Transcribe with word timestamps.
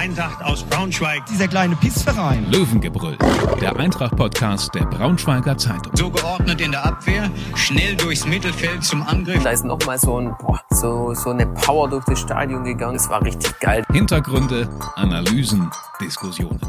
Eintracht 0.00 0.42
aus 0.42 0.62
Braunschweig. 0.62 1.26
Dieser 1.26 1.46
kleine 1.46 1.76
Pissverein. 1.76 2.50
Löwengebrüll, 2.50 3.18
der 3.60 3.76
Eintracht-Podcast 3.76 4.74
der 4.74 4.86
Braunschweiger 4.86 5.58
Zeitung. 5.58 5.94
So 5.94 6.08
geordnet 6.08 6.62
in 6.62 6.70
der 6.70 6.86
Abwehr, 6.86 7.30
schnell 7.54 7.96
durchs 7.96 8.24
Mittelfeld 8.24 8.82
zum 8.82 9.02
Angriff. 9.02 9.42
Da 9.42 9.50
ist 9.50 9.62
nochmal 9.62 9.98
so, 9.98 10.18
ein, 10.18 10.34
boah, 10.40 10.58
so, 10.70 11.12
so 11.12 11.28
eine 11.28 11.46
Power 11.48 11.90
durch 11.90 12.06
das 12.06 12.18
Stadion 12.18 12.64
gegangen. 12.64 12.96
Es 12.96 13.10
war 13.10 13.22
richtig 13.22 13.60
geil. 13.60 13.84
Hintergründe, 13.92 14.70
Analysen, 14.96 15.70
Diskussionen. 16.00 16.60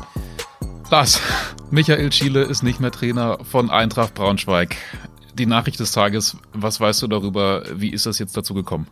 Lars, 0.89 1.21
Michael 1.69 2.11
Schiele 2.11 2.41
ist 2.41 2.63
nicht 2.63 2.81
mehr 2.81 2.91
Trainer 2.91 3.37
von 3.49 3.69
Eintracht 3.69 4.13
Braunschweig. 4.13 4.75
Die 5.35 5.45
Nachricht 5.45 5.79
des 5.79 5.93
Tages, 5.93 6.35
was 6.51 6.81
weißt 6.81 7.01
du 7.03 7.07
darüber? 7.07 7.63
Wie 7.73 7.91
ist 7.91 8.05
das 8.05 8.19
jetzt 8.19 8.35
dazu 8.35 8.53
gekommen? 8.53 8.87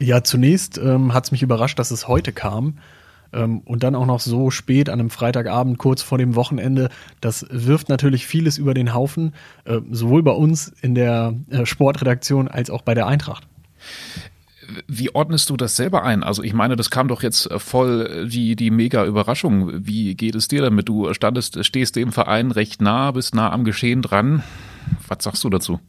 Ja, 0.00 0.22
zunächst 0.22 0.78
ähm, 0.78 1.12
hat 1.12 1.24
es 1.24 1.32
mich 1.32 1.42
überrascht, 1.42 1.78
dass 1.78 1.90
es 1.90 2.06
heute 2.06 2.32
kam. 2.32 2.78
Ähm, 3.32 3.60
und 3.60 3.82
dann 3.82 3.94
auch 3.94 4.06
noch 4.06 4.20
so 4.20 4.50
spät 4.50 4.88
an 4.88 5.00
einem 5.00 5.10
Freitagabend, 5.10 5.78
kurz 5.78 6.02
vor 6.02 6.18
dem 6.18 6.34
Wochenende. 6.34 6.88
Das 7.20 7.46
wirft 7.50 7.88
natürlich 7.88 8.26
vieles 8.26 8.58
über 8.58 8.74
den 8.74 8.94
Haufen, 8.94 9.34
äh, 9.64 9.80
sowohl 9.90 10.22
bei 10.22 10.32
uns 10.32 10.72
in 10.80 10.94
der 10.94 11.34
äh, 11.50 11.66
Sportredaktion 11.66 12.48
als 12.48 12.70
auch 12.70 12.82
bei 12.82 12.94
der 12.94 13.06
Eintracht. 13.06 13.46
Wie 14.86 15.14
ordnest 15.14 15.48
du 15.50 15.56
das 15.56 15.76
selber 15.76 16.04
ein? 16.04 16.22
Also 16.22 16.42
ich 16.42 16.52
meine, 16.52 16.76
das 16.76 16.90
kam 16.90 17.08
doch 17.08 17.22
jetzt 17.22 17.48
voll 17.56 18.28
die, 18.28 18.54
die 18.54 18.70
mega 18.70 19.04
Überraschung. 19.04 19.86
Wie 19.86 20.14
geht 20.14 20.34
es 20.34 20.48
dir 20.48 20.60
damit? 20.60 20.88
Du 20.88 21.12
standest, 21.14 21.64
stehst 21.64 21.96
dem 21.96 22.12
Verein 22.12 22.50
recht 22.50 22.82
nah, 22.82 23.10
bist 23.12 23.34
nah 23.34 23.50
am 23.50 23.64
Geschehen 23.64 24.02
dran. 24.02 24.42
Was 25.06 25.24
sagst 25.24 25.42
du 25.42 25.48
dazu? 25.48 25.80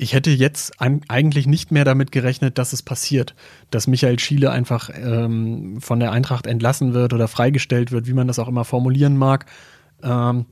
Ich 0.00 0.14
hätte 0.14 0.30
jetzt 0.30 0.74
eigentlich 0.78 1.48
nicht 1.48 1.72
mehr 1.72 1.84
damit 1.84 2.12
gerechnet, 2.12 2.56
dass 2.56 2.72
es 2.72 2.82
passiert, 2.82 3.34
dass 3.70 3.88
Michael 3.88 4.20
Schiele 4.20 4.52
einfach 4.52 4.90
ähm, 4.94 5.80
von 5.80 5.98
der 5.98 6.12
Eintracht 6.12 6.46
entlassen 6.46 6.94
wird 6.94 7.12
oder 7.12 7.26
freigestellt 7.26 7.90
wird, 7.90 8.06
wie 8.06 8.12
man 8.12 8.28
das 8.28 8.38
auch 8.38 8.46
immer 8.46 8.64
formulieren 8.64 9.16
mag. 9.16 9.46
Ähm, 10.04 10.46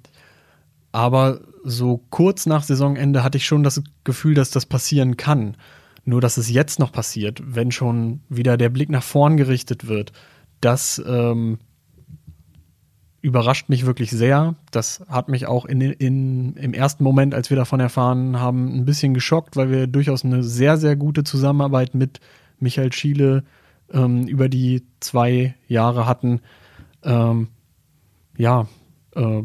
aber 0.91 1.41
so 1.62 2.00
kurz 2.11 2.47
nach 2.47 2.64
Saisonende 2.64 3.22
hatte 3.22 3.38
ich 3.38 3.47
schon 3.47 3.62
das 3.62 3.80
Gefühl, 4.03 4.34
dass 4.34 4.50
das 4.50 4.66
passieren 4.66 5.16
kann. 5.16 5.56
Nur, 6.05 6.20
dass 6.20 6.38
es 6.38 6.50
jetzt 6.50 6.81
noch 6.81 6.91
passiert, 6.91 7.41
wenn 7.44 7.70
schon 7.70 8.20
wieder 8.28 8.56
der 8.56 8.69
Blick 8.69 8.88
nach 8.88 9.03
vorn 9.03 9.36
gerichtet 9.36 9.86
wird, 9.86 10.12
das 10.60 11.00
ähm, 11.06 11.58
überrascht 13.27 13.69
mich 13.69 13.86
wirklich 13.86 14.12
sehr. 14.12 14.55
Das 14.70 15.05
hat 15.08 15.28
mich 15.28 15.48
auch 15.48 15.64
in, 15.64 15.80
in, 15.80 16.55
im 16.55 16.72
ersten 16.72 17.02
Moment, 17.02 17.34
als 17.34 17.50
wir 17.50 17.56
davon 17.56 17.80
erfahren 17.80 18.38
haben, 18.38 18.69
ein 18.72 18.84
bisschen 18.84 19.14
geschockt, 19.14 19.56
weil 19.56 19.69
wir 19.69 19.88
durchaus 19.88 20.24
eine 20.24 20.44
sehr, 20.44 20.77
sehr 20.77 20.94
gute 20.94 21.24
Zusammenarbeit 21.24 21.97
mit 21.97 22.20
Michael 22.60 22.92
Schiele 22.92 23.42
ähm, 23.92 24.28
über 24.28 24.48
die 24.48 24.84
zwei 25.00 25.56
Jahre 25.66 26.06
hatten. 26.06 26.41
Ähm, 27.02 27.48
ja, 28.38 28.69
äh, 29.16 29.42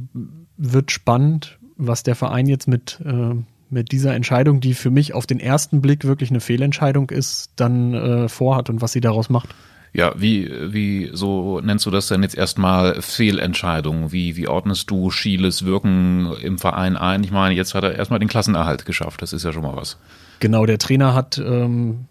wird 0.57 0.91
spannend, 0.91 1.57
was 1.75 2.03
der 2.03 2.15
Verein 2.15 2.45
jetzt 2.45 2.67
mit, 2.67 3.01
äh, 3.03 3.33
mit 3.71 3.91
dieser 3.91 4.13
Entscheidung, 4.13 4.59
die 4.59 4.75
für 4.75 4.91
mich 4.91 5.15
auf 5.15 5.25
den 5.25 5.39
ersten 5.39 5.81
Blick 5.81 6.05
wirklich 6.05 6.29
eine 6.29 6.39
Fehlentscheidung 6.39 7.09
ist, 7.09 7.53
dann 7.55 7.95
äh, 7.95 8.29
vorhat 8.29 8.69
und 8.69 8.81
was 8.81 8.91
sie 8.91 9.01
daraus 9.01 9.31
macht. 9.31 9.55
Ja, 9.93 10.13
wie, 10.15 10.49
wie 10.73 11.09
so 11.13 11.59
nennst 11.59 11.85
du 11.85 11.91
das 11.91 12.07
denn 12.07 12.23
jetzt 12.23 12.35
erstmal 12.35 13.01
Fehlentscheidung? 13.01 14.13
Wie, 14.13 14.37
wie 14.37 14.47
ordnest 14.47 14.89
du 14.89 15.11
Schieles 15.11 15.65
Wirken 15.65 16.31
im 16.41 16.57
Verein 16.57 16.95
ein? 16.95 17.23
Ich 17.25 17.31
meine, 17.31 17.55
jetzt 17.55 17.75
hat 17.75 17.83
er 17.83 17.95
erstmal 17.95 18.19
den 18.19 18.29
Klassenerhalt 18.29 18.85
geschafft. 18.85 19.21
Das 19.21 19.33
ist 19.33 19.43
ja 19.43 19.51
schon 19.51 19.63
mal 19.63 19.75
was. 19.75 19.97
Genau, 20.39 20.65
der 20.65 20.77
Trainer 20.77 21.13
hat 21.13 21.37
ähm, 21.37 22.05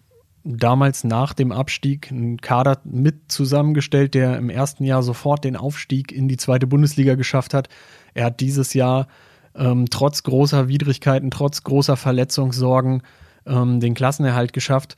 damals 0.45 1.05
nach 1.05 1.33
dem 1.33 1.53
Abstieg 1.53 2.11
einen 2.11 2.39
Kader 2.41 2.79
mit 2.85 3.33
zusammengestellt, 3.33 4.13
der 4.13 4.37
im 4.37 4.51
ersten 4.51 4.85
Jahr 4.85 5.03
sofort 5.03 5.45
den 5.45 5.57
Aufstieg 5.57 6.13
in 6.13 6.29
die 6.29 6.37
zweite 6.37 6.67
Bundesliga 6.67 7.15
geschafft 7.15 7.55
hat. 7.55 7.69
Er 8.13 8.27
hat 8.27 8.41
dieses 8.41 8.75
Jahr 8.75 9.09
ähm, 9.55 9.87
trotz 9.91 10.23
großer 10.23 10.69
Widrigkeiten, 10.69 11.31
trotz 11.31 11.63
großer 11.63 11.97
Verletzungssorgen 11.97 13.03
ähm, 13.47 13.81
den 13.81 13.95
Klassenerhalt 13.95 14.53
geschafft. 14.53 14.97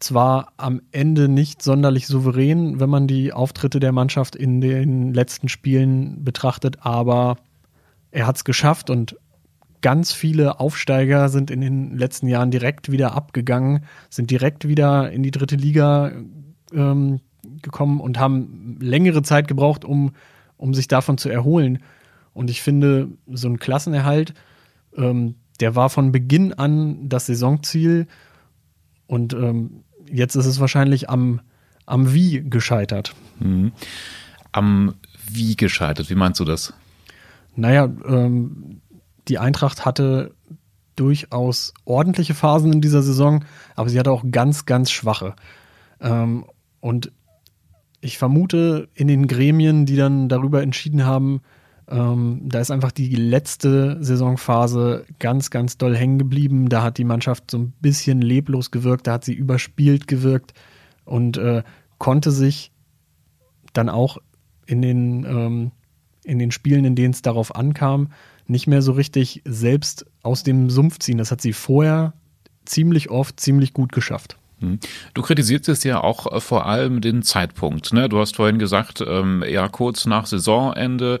Zwar 0.00 0.52
am 0.56 0.82
Ende 0.90 1.28
nicht 1.28 1.62
sonderlich 1.62 2.06
souverän, 2.06 2.80
wenn 2.80 2.90
man 2.90 3.06
die 3.06 3.32
Auftritte 3.32 3.80
der 3.80 3.92
Mannschaft 3.92 4.36
in 4.36 4.60
den 4.60 5.14
letzten 5.14 5.48
Spielen 5.48 6.24
betrachtet, 6.24 6.78
aber 6.80 7.36
er 8.10 8.26
hat 8.26 8.36
es 8.36 8.44
geschafft 8.44 8.90
und 8.90 9.16
ganz 9.80 10.12
viele 10.12 10.60
Aufsteiger 10.60 11.28
sind 11.28 11.50
in 11.50 11.60
den 11.60 11.98
letzten 11.98 12.26
Jahren 12.26 12.50
direkt 12.50 12.90
wieder 12.90 13.14
abgegangen, 13.14 13.84
sind 14.08 14.30
direkt 14.30 14.66
wieder 14.66 15.10
in 15.10 15.22
die 15.22 15.30
dritte 15.30 15.56
Liga 15.56 16.12
ähm, 16.72 17.20
gekommen 17.60 18.00
und 18.00 18.18
haben 18.18 18.78
längere 18.80 19.22
Zeit 19.22 19.48
gebraucht, 19.48 19.84
um, 19.84 20.12
um 20.56 20.74
sich 20.74 20.88
davon 20.88 21.18
zu 21.18 21.28
erholen. 21.28 21.80
Und 22.32 22.50
ich 22.50 22.62
finde, 22.62 23.08
so 23.30 23.48
ein 23.48 23.58
Klassenerhalt, 23.58 24.32
ähm, 24.96 25.34
der 25.60 25.76
war 25.76 25.90
von 25.90 26.12
Beginn 26.12 26.52
an 26.52 27.08
das 27.08 27.26
Saisonziel. 27.26 28.06
Und 29.06 29.34
ähm, 29.34 29.84
jetzt 30.10 30.34
ist 30.34 30.46
es 30.46 30.60
wahrscheinlich 30.60 31.10
am, 31.10 31.40
am 31.86 32.12
Wie 32.12 32.42
gescheitert. 32.48 33.14
Mhm. 33.40 33.72
Am 34.52 34.94
Wie 35.30 35.56
gescheitert? 35.56 36.10
Wie 36.10 36.14
meinst 36.14 36.40
du 36.40 36.44
das? 36.44 36.72
Naja, 37.56 37.84
ähm, 38.06 38.80
die 39.28 39.38
Eintracht 39.38 39.84
hatte 39.84 40.34
durchaus 40.96 41.74
ordentliche 41.84 42.34
Phasen 42.34 42.72
in 42.72 42.80
dieser 42.80 43.02
Saison, 43.02 43.44
aber 43.74 43.88
sie 43.88 43.98
hatte 43.98 44.12
auch 44.12 44.24
ganz, 44.30 44.66
ganz 44.66 44.90
schwache. 44.90 45.34
Ähm, 46.00 46.44
und 46.80 47.12
ich 48.00 48.18
vermute, 48.18 48.88
in 48.94 49.08
den 49.08 49.26
Gremien, 49.26 49.86
die 49.86 49.96
dann 49.96 50.28
darüber 50.28 50.62
entschieden 50.62 51.04
haben, 51.04 51.40
ähm, 51.88 52.40
da 52.44 52.60
ist 52.60 52.70
einfach 52.70 52.92
die 52.92 53.14
letzte 53.14 54.02
Saisonphase 54.02 55.04
ganz, 55.18 55.50
ganz 55.50 55.76
doll 55.76 55.96
hängen 55.96 56.18
geblieben. 56.18 56.68
Da 56.68 56.82
hat 56.82 56.98
die 56.98 57.04
Mannschaft 57.04 57.50
so 57.50 57.58
ein 57.58 57.72
bisschen 57.80 58.22
leblos 58.22 58.70
gewirkt, 58.70 59.06
da 59.06 59.14
hat 59.14 59.24
sie 59.24 59.34
überspielt 59.34 60.06
gewirkt 60.06 60.54
und 61.04 61.36
äh, 61.36 61.62
konnte 61.98 62.30
sich 62.30 62.72
dann 63.72 63.88
auch 63.88 64.18
in 64.66 64.80
den, 64.80 65.24
ähm, 65.24 65.70
in 66.24 66.38
den 66.38 66.50
Spielen, 66.50 66.84
in 66.84 66.94
denen 66.94 67.12
es 67.12 67.22
darauf 67.22 67.54
ankam, 67.54 68.08
nicht 68.46 68.66
mehr 68.66 68.82
so 68.82 68.92
richtig 68.92 69.42
selbst 69.44 70.06
aus 70.22 70.42
dem 70.42 70.70
Sumpf 70.70 70.98
ziehen. 70.98 71.18
Das 71.18 71.30
hat 71.30 71.40
sie 71.40 71.52
vorher 71.52 72.14
ziemlich 72.64 73.10
oft 73.10 73.40
ziemlich 73.40 73.74
gut 73.74 73.92
geschafft. 73.92 74.38
Hm. 74.60 74.78
Du 75.12 75.22
kritisierst 75.22 75.68
es 75.68 75.84
ja 75.84 76.02
auch 76.02 76.32
äh, 76.32 76.40
vor 76.40 76.66
allem 76.66 77.00
den 77.00 77.22
Zeitpunkt. 77.22 77.92
Ne? 77.92 78.08
Du 78.08 78.18
hast 78.18 78.36
vorhin 78.36 78.58
gesagt, 78.58 79.02
ähm, 79.06 79.44
ja, 79.46 79.68
kurz 79.68 80.06
nach 80.06 80.26
Saisonende 80.26 81.20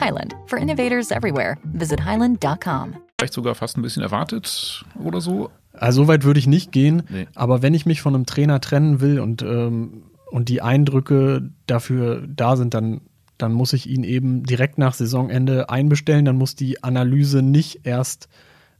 Highland, 0.00 0.34
for 0.46 0.58
innovators 0.58 1.10
everywhere. 1.10 1.56
Visit 1.64 2.04
highland.com. 2.04 2.94
Vielleicht 3.18 3.34
sogar 3.34 3.54
fast 3.54 3.76
ein 3.76 3.82
bisschen 3.82 4.02
erwartet 4.02 4.84
oder 5.02 5.20
so? 5.20 5.50
Also 5.72 6.02
so 6.02 6.08
weit 6.08 6.24
würde 6.24 6.38
ich 6.38 6.46
nicht 6.46 6.72
gehen, 6.72 7.02
nee. 7.08 7.26
aber 7.34 7.62
wenn 7.62 7.74
ich 7.74 7.84
mich 7.86 8.00
von 8.00 8.14
einem 8.14 8.26
Trainer 8.26 8.60
trennen 8.60 9.00
will 9.00 9.18
und, 9.18 9.42
ähm, 9.42 10.04
und 10.30 10.48
die 10.48 10.62
Eindrücke 10.62 11.50
dafür 11.66 12.22
da 12.28 12.56
sind, 12.56 12.74
dann, 12.74 13.00
dann 13.38 13.52
muss 13.52 13.72
ich 13.72 13.88
ihn 13.88 14.04
eben 14.04 14.44
direkt 14.44 14.78
nach 14.78 14.94
Saisonende 14.94 15.70
einbestellen. 15.70 16.24
Dann 16.24 16.36
muss 16.36 16.54
die 16.54 16.84
Analyse 16.84 17.42
nicht 17.42 17.80
erst 17.84 18.28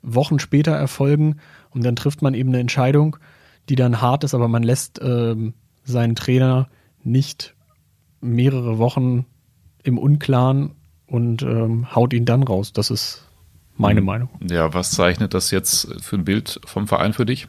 Wochen 0.02 0.38
später 0.38 0.72
erfolgen 0.72 1.36
und 1.70 1.84
dann 1.84 1.96
trifft 1.96 2.22
man 2.22 2.34
eben 2.34 2.50
eine 2.50 2.60
Entscheidung, 2.60 3.16
die 3.68 3.76
dann 3.76 4.00
hart 4.00 4.22
ist, 4.24 4.34
aber 4.34 4.48
man 4.48 4.62
lässt 4.62 5.00
ähm, 5.02 5.54
seinen 5.84 6.14
Trainer 6.14 6.68
nicht 7.02 7.54
mehrere 8.20 8.78
Wochen 8.78 9.26
im 9.82 9.98
Unklaren 9.98 10.72
und 11.06 11.42
ähm, 11.42 11.94
haut 11.94 12.12
ihn 12.12 12.24
dann 12.24 12.42
raus. 12.42 12.72
Das 12.72 12.90
ist 12.90 13.28
meine 13.76 14.00
mhm. 14.00 14.06
Meinung. 14.06 14.28
Ja, 14.48 14.72
was 14.74 14.90
zeichnet 14.92 15.34
das 15.34 15.50
jetzt 15.50 16.02
für 16.02 16.16
ein 16.16 16.24
Bild 16.24 16.60
vom 16.64 16.86
Verein 16.86 17.12
für 17.12 17.26
dich? 17.26 17.48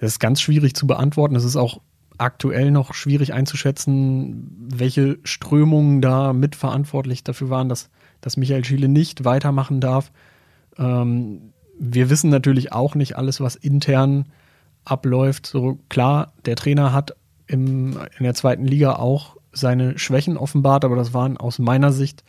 Das 0.00 0.12
ist 0.12 0.18
ganz 0.20 0.40
schwierig 0.40 0.74
zu 0.74 0.86
beantworten. 0.86 1.34
Es 1.34 1.44
ist 1.44 1.56
auch 1.56 1.80
aktuell 2.18 2.70
noch 2.70 2.94
schwierig 2.94 3.32
einzuschätzen, 3.32 4.68
welche 4.70 5.18
Strömungen 5.24 6.00
da 6.00 6.32
mitverantwortlich 6.32 7.24
dafür 7.24 7.50
waren, 7.50 7.68
dass, 7.68 7.90
dass 8.20 8.36
Michael 8.36 8.64
Schiele 8.64 8.88
nicht 8.88 9.24
weitermachen 9.24 9.80
darf. 9.80 10.12
Ähm, 10.76 11.52
wir 11.78 12.10
wissen 12.10 12.30
natürlich 12.30 12.72
auch 12.72 12.94
nicht 12.94 13.16
alles, 13.16 13.40
was 13.40 13.54
intern 13.54 14.26
abläuft. 14.84 15.46
So 15.46 15.78
klar, 15.88 16.32
der 16.44 16.56
Trainer 16.56 16.92
hat 16.92 17.16
im, 17.46 17.98
in 18.18 18.24
der 18.24 18.34
zweiten 18.34 18.64
Liga 18.64 18.96
auch 18.96 19.36
seine 19.52 19.98
Schwächen 19.98 20.36
offenbart, 20.36 20.84
aber 20.84 20.96
das 20.96 21.14
waren 21.14 21.36
aus 21.36 21.58
meiner 21.58 21.92
Sicht 21.92 22.24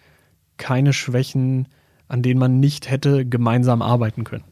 keine 0.57 0.93
Schwächen, 0.93 1.67
an 2.07 2.21
denen 2.21 2.39
man 2.39 2.59
nicht 2.59 2.89
hätte 2.89 3.25
gemeinsam 3.25 3.81
arbeiten 3.81 4.23
können. 4.23 4.43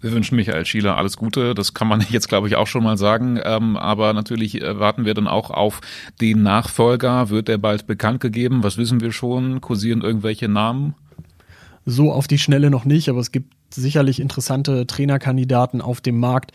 Wir 0.00 0.12
wünschen 0.12 0.36
Michael 0.36 0.66
Schieler 0.66 0.96
alles 0.96 1.16
Gute. 1.16 1.54
Das 1.54 1.74
kann 1.74 1.88
man 1.88 2.04
jetzt, 2.10 2.28
glaube 2.28 2.48
ich, 2.48 2.56
auch 2.56 2.66
schon 2.66 2.84
mal 2.84 2.96
sagen. 2.96 3.40
Ähm, 3.42 3.76
aber 3.76 4.12
natürlich 4.12 4.60
äh, 4.62 4.78
warten 4.78 5.04
wir 5.04 5.14
dann 5.14 5.26
auch 5.26 5.50
auf 5.50 5.80
den 6.20 6.42
Nachfolger. 6.42 7.30
Wird 7.30 7.48
der 7.48 7.58
bald 7.58 7.86
bekannt 7.86 8.20
gegeben? 8.20 8.62
Was 8.62 8.76
wissen 8.76 9.00
wir 9.00 9.12
schon? 9.12 9.60
Kursieren 9.60 10.02
irgendwelche 10.02 10.48
Namen? 10.48 10.94
So 11.84 12.12
auf 12.12 12.26
die 12.26 12.38
Schnelle 12.38 12.70
noch 12.70 12.84
nicht, 12.84 13.08
aber 13.08 13.20
es 13.20 13.30
gibt 13.30 13.54
sicherlich 13.70 14.20
interessante 14.20 14.86
Trainerkandidaten 14.86 15.80
auf 15.80 16.00
dem 16.00 16.18
Markt. 16.18 16.52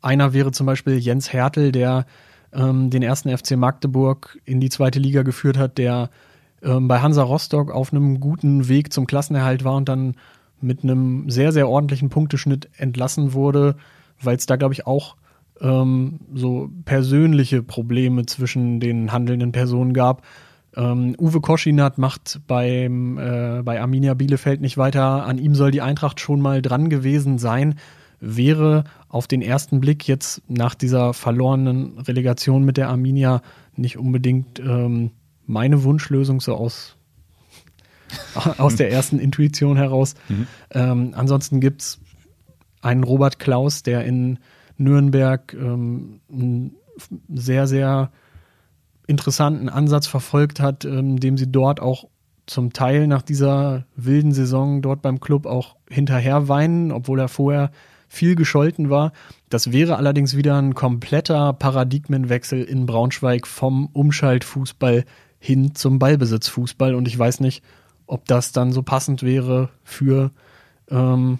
Einer 0.00 0.32
wäre 0.32 0.50
zum 0.50 0.66
Beispiel 0.66 0.98
Jens 0.98 1.32
Hertel, 1.32 1.70
der 1.70 2.04
ähm, 2.52 2.90
den 2.90 3.02
ersten 3.02 3.36
FC 3.36 3.56
Magdeburg 3.56 4.38
in 4.44 4.60
die 4.60 4.70
zweite 4.70 4.98
Liga 4.98 5.22
geführt 5.22 5.58
hat, 5.58 5.78
der 5.78 6.10
ähm, 6.62 6.88
bei 6.88 7.00
Hansa 7.00 7.22
Rostock 7.22 7.70
auf 7.70 7.92
einem 7.92 8.20
guten 8.20 8.68
Weg 8.68 8.92
zum 8.92 9.06
Klassenerhalt 9.06 9.64
war 9.64 9.76
und 9.76 9.88
dann 9.88 10.14
mit 10.60 10.84
einem 10.84 11.28
sehr, 11.28 11.52
sehr 11.52 11.68
ordentlichen 11.68 12.08
Punkteschnitt 12.08 12.68
entlassen 12.76 13.32
wurde, 13.32 13.76
weil 14.20 14.36
es 14.36 14.46
da, 14.46 14.56
glaube 14.56 14.74
ich, 14.74 14.86
auch 14.86 15.16
ähm, 15.60 16.20
so 16.32 16.70
persönliche 16.84 17.62
Probleme 17.62 18.26
zwischen 18.26 18.80
den 18.80 19.12
handelnden 19.12 19.52
Personen 19.52 19.92
gab. 19.92 20.22
Ähm, 20.76 21.14
Uwe 21.18 21.40
Koschinat 21.40 21.98
macht 21.98 22.40
beim, 22.46 23.18
äh, 23.18 23.62
bei 23.62 23.80
Arminia 23.80 24.14
Bielefeld 24.14 24.60
nicht 24.60 24.78
weiter. 24.78 25.26
An 25.26 25.38
ihm 25.38 25.54
soll 25.54 25.70
die 25.70 25.82
Eintracht 25.82 26.20
schon 26.20 26.40
mal 26.40 26.62
dran 26.62 26.88
gewesen 26.88 27.38
sein. 27.38 27.74
Wäre 28.24 28.84
auf 29.08 29.26
den 29.26 29.42
ersten 29.42 29.80
Blick 29.80 30.06
jetzt 30.06 30.42
nach 30.48 30.76
dieser 30.76 31.12
verlorenen 31.12 31.98
Relegation 31.98 32.64
mit 32.64 32.76
der 32.76 32.88
Arminia 32.88 33.42
nicht 33.74 33.98
unbedingt 33.98 34.60
ähm, 34.60 35.10
meine 35.44 35.82
Wunschlösung 35.82 36.40
so 36.40 36.54
aus 36.54 36.96
aus 38.58 38.76
der 38.76 38.92
ersten 38.92 39.18
Intuition 39.18 39.76
heraus. 39.76 40.14
Mhm. 40.28 40.46
Ähm, 40.70 41.12
ansonsten 41.16 41.60
gibt 41.60 41.82
es 41.82 42.00
einen 42.80 43.04
Robert 43.04 43.38
Klaus, 43.38 43.82
der 43.82 44.04
in 44.04 44.38
Nürnberg 44.76 45.52
ähm, 45.54 46.20
einen 46.30 46.76
sehr, 47.28 47.66
sehr 47.66 48.10
interessanten 49.06 49.68
Ansatz 49.68 50.06
verfolgt 50.06 50.60
hat, 50.60 50.84
ähm, 50.84 51.18
dem 51.18 51.36
sie 51.36 51.50
dort 51.50 51.80
auch 51.80 52.08
zum 52.46 52.72
Teil 52.72 53.06
nach 53.06 53.22
dieser 53.22 53.86
wilden 53.96 54.32
Saison 54.32 54.82
dort 54.82 55.02
beim 55.02 55.20
Club 55.20 55.46
auch 55.46 55.76
hinterher 55.88 56.48
weinen, 56.48 56.92
obwohl 56.92 57.20
er 57.20 57.28
vorher 57.28 57.70
viel 58.12 58.34
gescholten 58.34 58.90
war. 58.90 59.12
Das 59.48 59.72
wäre 59.72 59.96
allerdings 59.96 60.36
wieder 60.36 60.60
ein 60.60 60.74
kompletter 60.74 61.54
Paradigmenwechsel 61.54 62.62
in 62.62 62.84
Braunschweig 62.84 63.46
vom 63.46 63.86
Umschaltfußball 63.86 65.06
hin 65.38 65.74
zum 65.74 65.98
Ballbesitzfußball 65.98 66.94
und 66.94 67.08
ich 67.08 67.18
weiß 67.18 67.40
nicht, 67.40 67.64
ob 68.06 68.26
das 68.26 68.52
dann 68.52 68.70
so 68.70 68.82
passend 68.82 69.22
wäre 69.22 69.70
für, 69.82 70.30
ähm, 70.90 71.38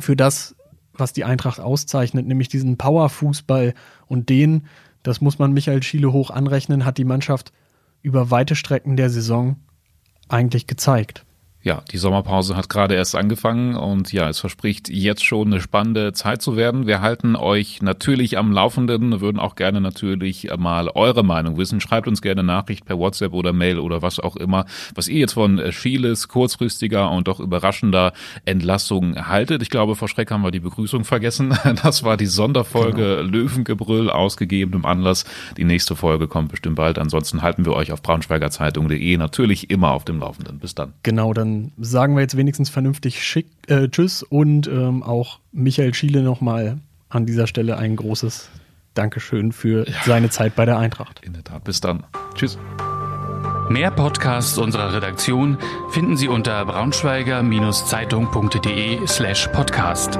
für 0.00 0.16
das, 0.16 0.56
was 0.94 1.12
die 1.12 1.22
Eintracht 1.22 1.60
auszeichnet, 1.60 2.26
nämlich 2.26 2.48
diesen 2.48 2.76
Powerfußball 2.76 3.72
und 4.08 4.28
den, 4.28 4.66
das 5.04 5.20
muss 5.20 5.38
man 5.38 5.52
Michael 5.52 5.84
Schiele 5.84 6.12
hoch 6.12 6.30
anrechnen, 6.30 6.84
hat 6.84 6.98
die 6.98 7.04
Mannschaft 7.04 7.52
über 8.02 8.32
weite 8.32 8.56
Strecken 8.56 8.96
der 8.96 9.10
Saison 9.10 9.56
eigentlich 10.28 10.66
gezeigt. 10.66 11.24
Ja, 11.64 11.82
die 11.90 11.96
Sommerpause 11.96 12.58
hat 12.58 12.68
gerade 12.68 12.94
erst 12.94 13.16
angefangen 13.16 13.74
und 13.74 14.12
ja, 14.12 14.28
es 14.28 14.38
verspricht 14.38 14.90
jetzt 14.90 15.24
schon 15.24 15.46
eine 15.46 15.62
spannende 15.62 16.12
Zeit 16.12 16.42
zu 16.42 16.56
werden. 16.58 16.86
Wir 16.86 17.00
halten 17.00 17.36
euch 17.36 17.80
natürlich 17.80 18.36
am 18.36 18.52
Laufenden, 18.52 19.22
würden 19.22 19.38
auch 19.38 19.56
gerne 19.56 19.80
natürlich 19.80 20.50
mal 20.58 20.90
eure 20.90 21.24
Meinung 21.24 21.56
wissen. 21.56 21.80
Schreibt 21.80 22.06
uns 22.06 22.20
gerne 22.20 22.42
Nachricht 22.42 22.84
per 22.84 22.98
WhatsApp 22.98 23.32
oder 23.32 23.54
Mail 23.54 23.78
oder 23.78 24.02
was 24.02 24.20
auch 24.20 24.36
immer, 24.36 24.66
was 24.94 25.08
ihr 25.08 25.20
jetzt 25.20 25.32
von 25.32 25.72
Schieles 25.72 26.28
kurzfristiger 26.28 27.10
und 27.10 27.28
doch 27.28 27.40
überraschender 27.40 28.12
Entlassung 28.44 29.26
haltet. 29.26 29.62
Ich 29.62 29.70
glaube, 29.70 29.96
vor 29.96 30.08
Schreck 30.08 30.30
haben 30.30 30.42
wir 30.42 30.50
die 30.50 30.60
Begrüßung 30.60 31.04
vergessen. 31.04 31.56
Das 31.82 32.02
war 32.02 32.16
die 32.16 32.26
Sonderfolge 32.26 33.16
genau. 33.16 33.30
Löwengebrüll 33.30 34.08
aus 34.08 34.36
gegebenem 34.36 34.84
Anlass. 34.84 35.24
Die 35.56 35.64
nächste 35.64 35.96
Folge 35.96 36.28
kommt 36.28 36.50
bestimmt 36.50 36.76
bald. 36.76 36.98
Ansonsten 36.98 37.42
halten 37.42 37.64
wir 37.64 37.72
euch 37.72 37.90
auf 37.90 38.00
braunschweigerzeitung.de 38.02 39.16
natürlich 39.16 39.70
immer 39.70 39.92
auf 39.92 40.04
dem 40.04 40.20
Laufenden. 40.20 40.58
Bis 40.58 40.74
dann. 40.74 40.92
Genau, 41.02 41.32
dann 41.54 41.72
sagen 41.78 42.14
wir 42.14 42.22
jetzt 42.22 42.36
wenigstens 42.36 42.70
vernünftig 42.70 43.24
schick, 43.24 43.46
äh, 43.68 43.88
Tschüss 43.88 44.22
und 44.22 44.66
ähm, 44.66 45.02
auch 45.02 45.38
Michael 45.52 45.94
Schiele 45.94 46.22
nochmal 46.22 46.78
an 47.08 47.24
dieser 47.26 47.46
Stelle 47.46 47.78
ein 47.78 47.96
großes 47.96 48.50
Dankeschön 48.94 49.52
für 49.52 49.88
ja. 49.88 49.94
seine 50.04 50.30
Zeit 50.30 50.56
bei 50.56 50.64
der 50.64 50.78
Eintracht. 50.78 51.20
In 51.24 51.32
der 51.32 51.44
Tat, 51.44 51.62
bis 51.64 51.80
dann. 51.80 52.04
Tschüss. 52.34 52.58
Mehr 53.68 53.90
Podcasts 53.90 54.56
unserer 54.58 54.92
Redaktion 54.92 55.56
finden 55.90 56.18
Sie 56.18 56.28
unter 56.28 56.64
braunschweiger-zeitung.de 56.66 59.06
slash 59.06 59.48
podcast. 59.48 60.18